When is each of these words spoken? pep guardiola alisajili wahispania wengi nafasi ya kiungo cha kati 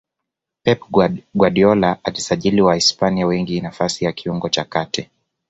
pep 0.63 0.81
guardiola 1.35 1.97
alisajili 2.03 2.61
wahispania 2.61 3.25
wengi 3.27 3.61
nafasi 3.61 4.05
ya 4.05 4.11
kiungo 4.11 4.49
cha 4.49 4.63
kati 4.63 5.09